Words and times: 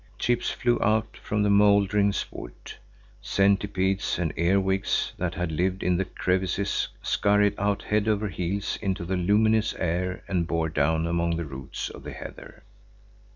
Chips 0.17 0.49
flew 0.49 0.81
out 0.81 1.15
from 1.15 1.43
the 1.43 1.49
mouldering 1.51 2.11
wood. 2.31 2.73
Centipedes 3.21 4.17
and 4.17 4.33
earwigs 4.35 5.11
that 5.19 5.35
had 5.35 5.51
lived 5.51 5.83
in 5.83 5.97
the 5.97 6.05
crevices 6.05 6.87
scurried 7.03 7.53
out 7.59 7.83
head 7.83 8.07
over 8.07 8.27
heels 8.27 8.79
into 8.81 9.05
the 9.05 9.15
luminous 9.15 9.75
air 9.75 10.23
and 10.27 10.47
bored 10.47 10.73
down 10.73 11.05
among 11.05 11.35
the 11.37 11.45
roots 11.45 11.87
of 11.91 12.01
the 12.01 12.13
heather. 12.13 12.63